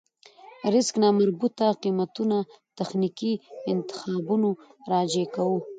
[0.73, 2.37] ريسک نامربوطه قېمتونه
[2.77, 3.33] تخنيکي
[3.71, 4.49] انتخابونو
[4.91, 5.57] راجع کوو.